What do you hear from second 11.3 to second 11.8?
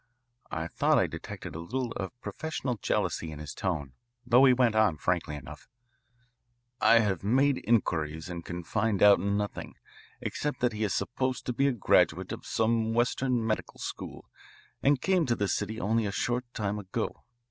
to be a